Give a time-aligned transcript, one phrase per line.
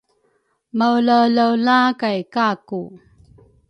[0.77, 2.79] maelaelaela kay Kaku.